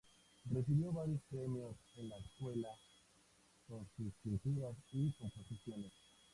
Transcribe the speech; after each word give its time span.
Recibió 0.51 0.91
varios 0.91 1.21
premios 1.29 1.75
en 1.95 2.09
la 2.09 2.17
escuela 2.17 2.69
con 3.67 3.87
sus 3.95 4.11
pinturas 4.23 4.75
y 4.93 5.11
composiciones. 5.13 5.91